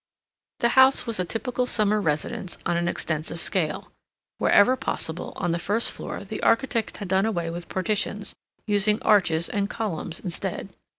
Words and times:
The 0.61 0.69
house 0.69 1.05
was 1.05 1.19
a 1.19 1.25
typical 1.25 1.67
summer 1.67 2.01
residence 2.01 2.57
on 2.65 2.75
an 2.75 2.87
extensive 2.87 3.39
scale. 3.39 3.91
Wherever 4.39 4.75
possible, 4.75 5.31
on 5.35 5.51
the 5.51 5.59
first 5.59 5.91
floor, 5.91 6.23
the 6.23 6.41
architect 6.41 6.97
had 6.97 7.07
done 7.07 7.27
away 7.27 7.51
with 7.51 7.69
partitions, 7.69 8.33
using 8.65 8.99
arches 9.03 9.47
and 9.47 9.69
columns 9.69 10.19
instead. 10.19 10.69